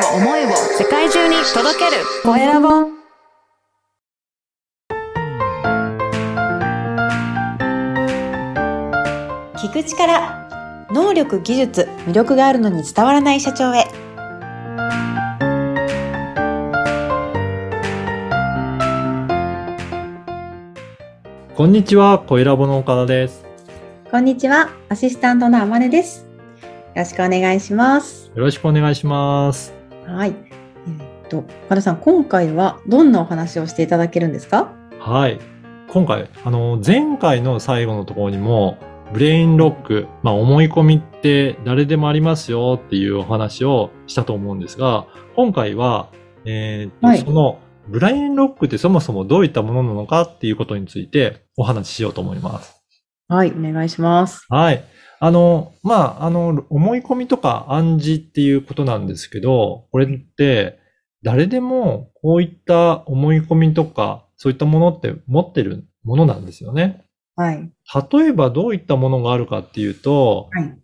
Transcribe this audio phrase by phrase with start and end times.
[0.00, 0.48] を思いを
[0.78, 2.02] 世界中に届ける。
[2.22, 2.68] コエラボ
[9.56, 13.84] 聞く力能力技術魅力があるのに伝わらない社長へ。
[21.54, 23.44] こんにちは、コエラボの岡田です。
[24.10, 26.26] こんにちはアシスタントのあまねです。
[26.62, 28.30] よろしくお願いします。
[28.34, 29.79] よろしくお願いします。
[30.06, 30.34] はい
[30.86, 34.72] えーっと岡田さん今回はどんなお話をしていただけるんですか？
[34.98, 35.38] はい。
[35.92, 38.78] 今回、あの、前回の最後のところにも、
[39.12, 46.10] ブレインロック、まあ、思い込みって誰でもありますよっていうお話をしたと思うんですが、今回は、
[46.44, 52.80] えーっとはいその、ブレインロックってそもそもどういったものなのかっていうことについてお話ししようと思います。
[53.28, 54.84] はいお願いしますはい。
[55.20, 60.78] あの、まあ、あの、思い込みとか暗示っていうことなんですけど、これって、
[61.22, 67.04] 誰でもこういった思い込みとか、そういったものって持ってるものなんですよね。
[67.36, 67.70] はい。
[68.12, 70.78] 例えばどういったものがあるかっていうと、はい。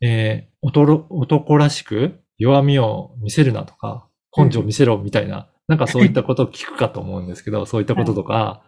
[0.00, 8.62] えー男男らしく弱みを見せるなとか、根性を見せろみたいな、なんかそういったことを聞くかと思うんですけど、 そういったこととか、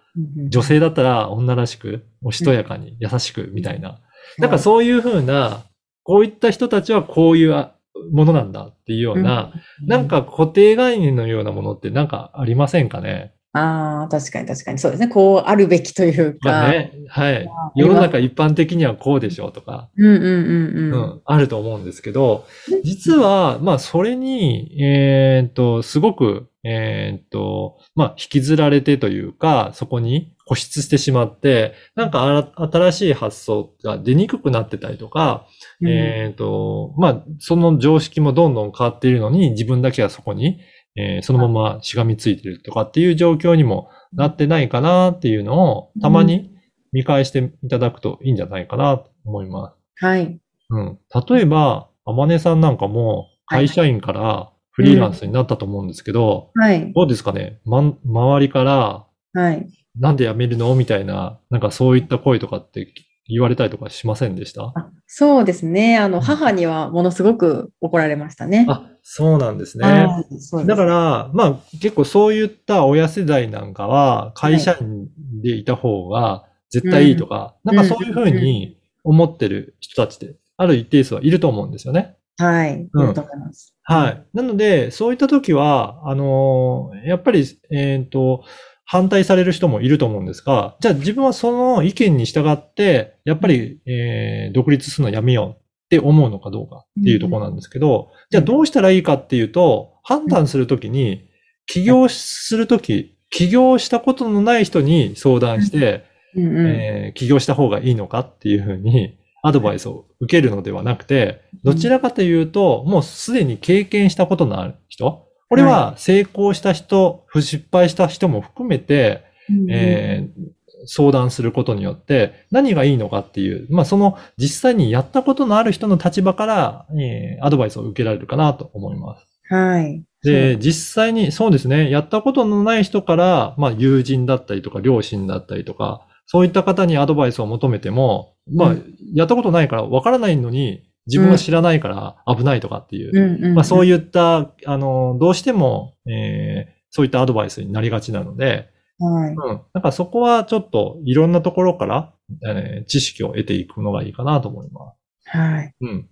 [0.49, 4.01] 女性だったら女らしく、おしとやかに優しくみたいな、
[4.39, 5.65] なんかそういうふうな、
[6.03, 7.71] こういった人たちはこういう
[8.13, 9.53] ものなんだっていうような、
[9.87, 13.35] なんか固定概念のようなものってなんかありませんかね？
[13.57, 14.79] ああ、確かに確かに。
[14.81, 15.09] そうですね。
[15.09, 16.51] こうあるべきというか。
[16.51, 17.47] まあね、はい。
[17.47, 21.01] あ世の中一般的にはこうでしょうとか、うんうんうんううん。
[21.19, 22.47] ん、あると思うんですけど、
[22.83, 35.47] 実は、まあそれに、えーっと、すごく、えーっと、まあ引きずられてというか、そこに固執してしまって、なんか新しい発想が出にくくなってたりとか、
[35.81, 40.59] うんえっ、と、まあ、その常識もどんどん変わっているのに、自分だけはそこに、
[40.97, 46.53] えーそのまましがみついてるとかっていう状況にもなってないかなっていうのを、たまに
[46.93, 50.05] 見返していただくといいんじゃないかなと思います。
[50.05, 50.39] はい。
[50.71, 50.99] うん。
[51.29, 56.93] 例えば、あまねさんなんかも会社員からフリーランスになったと思うんですけど、はい。
[56.93, 59.67] どうですかね、ま、周りから、はい。
[59.99, 60.75] なんで辞めるの？
[60.75, 62.93] みたいな、なんかそういった声とかって
[63.27, 64.73] 言われたりとかしませんでした？
[64.75, 65.99] あそうですね。
[65.99, 68.67] あの、うん母にはものすごく怒られましたね。
[68.69, 70.09] あ、そうなんですね。
[70.39, 75.09] すだから、まあ結構そういった親世代なんかは会社員
[75.43, 82.17] でいた方が絶対いいとか、うんなんかそういうふうに思ってる人たちってある一定数はいると思うんですよね。
[82.39, 82.89] はい。
[82.93, 83.75] うんいると思います。
[83.83, 84.25] はい。
[84.33, 88.43] なので、そういった時は、あのーやっぱり、えっ、と、
[88.85, 101.29] 反対される人もいると思うんですが、じゃあ自分はその意見に従って、やっぱり、えー独立するのやめようって思うのかどうかっていうところなんですけど、じゃあどうしたらいいかっていうと、判断するときに、
[101.67, 106.05] 起業するとき、起業したことのない人に相談して。
[106.37, 120.55] えー起業した方がいいのかっていうふうにアドバイスを受けるのではなくて、どちらかというと、もうすでに経験したことのある人、これは成功した人、失敗した人も含めて、うんうんえー
[120.87, 129.27] 相談することによって何がいいのかっていう、まあその実際にやったことのある人の立場から、えーアドバイスを受けられるかなと思います。
[129.49, 130.05] はい。
[130.23, 138.85] で、実際に、そうですね、やったことのない人から、まあ、友人だったりとか、両親だったりとか、そういった方にアドバイスを求めても、まあう、
[139.15, 148.71] やったことないからわからないのに、自分が知らないから危ないとかっていう、そういった、あの、どうしても、えーそういったアドバイスになりがちなので、
[149.01, 149.35] はい。
[149.35, 149.61] うん。
[149.75, 152.13] なんかそこはちょっといろんなところから、
[152.47, 154.93] えー知識を得ていくのがいいかなと思いま
[155.25, 155.37] す。
[155.37, 155.75] はい。
[155.81, 156.09] うん。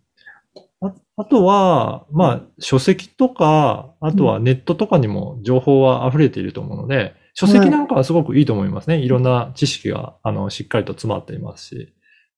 [0.81, 8.99] ああとは、まあ、書籍とか、あとはネットとかにも情報は溢れていると思うので、書籍なんかはすごくいいと思いますね。
[8.99, 11.95] いろんな知識が、あの、しっかりと詰まっていますし。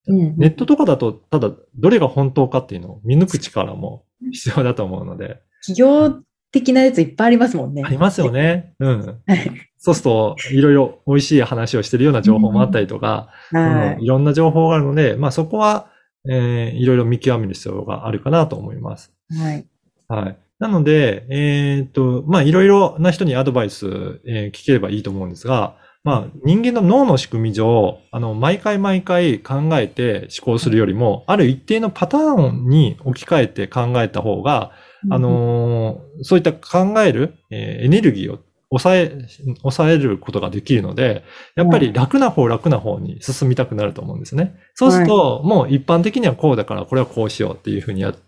[0.07, 5.41] うんネットとかだと、ただ、どれが本当かっていうのを見抜く力も必要だと思うので。
[5.67, 6.21] 企業
[6.53, 7.83] 的なやついっぱいありますもんね。
[7.85, 8.75] ありますよね。
[8.79, 9.23] うん。
[9.27, 9.51] はい。
[9.79, 15.91] そうすると、いろいろ美味しい話をしてるような情報もあったりとか、はいうんいろんな情報があるので、まあそこは、
[16.29, 19.13] えーいろいろ見極める必要があるかなと思います。
[19.31, 19.67] はい。
[20.09, 20.39] はい。
[20.59, 34.73] なので、えーっと、まあ、いろいろな人にアドバイス、えー聞ければいいと思うんですが、まあ、人間の脳の仕組み上、あの、毎回毎回考えて思考するよりも、ある一定のパターンに置き換えて考えた方が、
[35.11, 38.39] あのーそういった考える、えーエネルギーを
[38.71, 39.27] 抑え、
[39.63, 41.25] 抑えることができるので、
[41.57, 44.57] やっぱり楽な方楽な方に進みたくなると思うんですね。
[44.75, 48.21] そうすると、もう一般的にはこうだから、これはこうしようっていうふうにやって、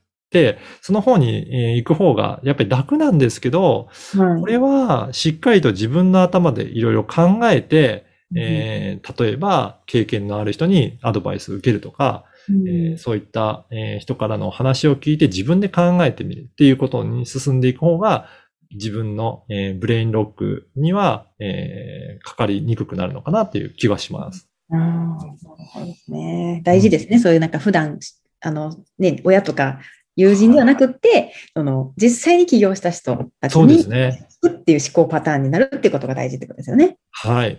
[0.83, 8.05] その方にえー行く方がやっぱり楽なんですけど、はいこれはしっかりと自分の頭でいろいろ考えて、
[8.37, 18.29] えー例えば経験のある人にアドバイスを受けるとか、うんえーそういった、えー人からの話を聞いて自分で考えてみるっていうことに進んでいく方が、
[18.73, 24.49] 自分の、えーブレインロックには、えーかかりにくくなるのかなっていう気はします。
[24.73, 26.63] ああ、そうですね。
[26.65, 27.21] 大事ですね。
[27.21, 28.01] そういうなんか普段、
[28.41, 29.79] あの、ね、親とか
[30.17, 34.27] 友人ではなくって、その、実際に起業した人たちにすね。
[34.49, 36.99] っていう思考パターンになるっていうことが大事ってことですよね。
[37.11, 37.59] はい。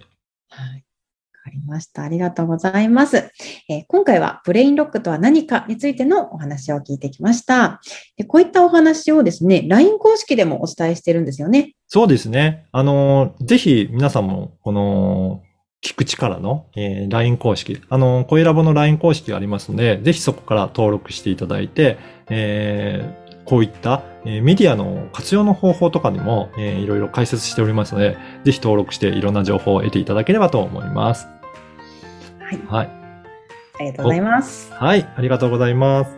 [0.49, 0.83] はい。
[1.37, 2.03] わかりました。
[2.03, 3.31] ありがとうございます。
[3.69, 7.79] えー今回はブレインロックとは何かについてのお話を聞いてきました。
[8.17, 11.73] でこういったお話をですね、LINE 公式でもお伝えしてるんですよね。
[11.87, 12.65] そうですね。
[12.71, 15.41] あのー、ぜひ皆さんも、この、
[15.83, 21.97] 聞く力の、えー LINE 公式、あのー、声ラボの LINE 公式がありますので、ぜひそこから登録していただいて、
[22.29, 31.27] えーこういった、えーメディアの活用の方法とかにも、えーいろいろ解説しておりますので、ぜひ登録していろんな情報を得ていただければと思います。
[32.39, 32.59] はい。
[32.67, 32.89] はい。
[33.79, 34.73] ありがとうございます。
[34.73, 35.07] はい。
[35.15, 36.16] ありがとうございます。